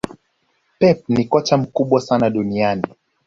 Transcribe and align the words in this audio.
pep 0.79 1.07
ni 1.09 1.25
kocha 1.25 1.57
mkubwa 1.57 2.01
sana 2.01 2.29
duniani 2.29 2.83